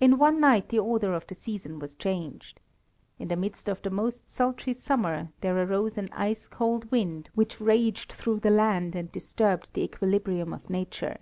[0.00, 2.58] In one night the order of the seasons was changed.
[3.16, 7.60] In the midst of the most sultry summer, there arose an ice cold wind, which
[7.60, 11.18] raged through the land and disturbed the equilibrium of Nature.